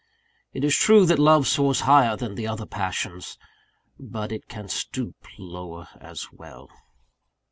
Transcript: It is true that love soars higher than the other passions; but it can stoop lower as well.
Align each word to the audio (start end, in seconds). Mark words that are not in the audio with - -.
It 0.51 0.63
is 0.63 0.75
true 0.75 1.05
that 1.05 1.19
love 1.19 1.45
soars 1.45 1.81
higher 1.81 2.15
than 2.17 2.33
the 2.33 2.47
other 2.47 2.65
passions; 2.65 3.37
but 3.99 4.31
it 4.31 4.47
can 4.47 4.67
stoop 4.67 5.13
lower 5.37 5.89
as 5.99 6.29
well. 6.33 6.71